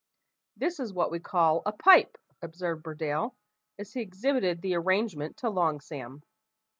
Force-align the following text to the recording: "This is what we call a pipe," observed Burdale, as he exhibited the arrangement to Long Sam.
"This 0.57 0.79
is 0.79 0.91
what 0.91 1.11
we 1.11 1.19
call 1.19 1.61
a 1.63 1.71
pipe," 1.73 2.17
observed 2.41 2.81
Burdale, 2.83 3.35
as 3.77 3.93
he 3.93 4.01
exhibited 4.01 4.59
the 4.63 4.73
arrangement 4.73 5.37
to 5.37 5.51
Long 5.51 5.79
Sam. 5.79 6.23